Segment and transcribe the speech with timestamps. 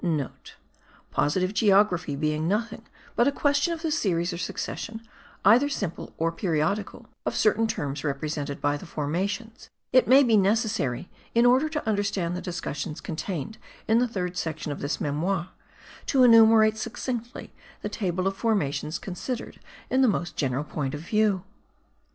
[0.01, 2.81] *(* Positive geography being nothing
[3.15, 5.07] but a question of the series or succession
[5.45, 11.07] (either simple or periodical) of certain terms represented by the formations, it may be necessary,
[11.35, 15.49] in order to understand the discussions contained in the third section of this memoir,
[16.07, 19.59] to enumerate succinctly the table of formations considered
[19.91, 21.43] in the most general point of view.